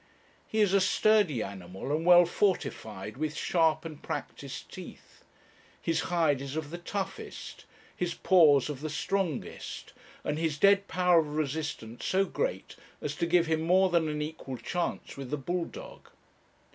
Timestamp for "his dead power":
10.39-11.19